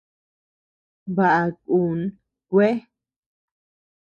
Baʼa 1.15 1.41
kun 1.65 1.99
kuea. 2.49 2.75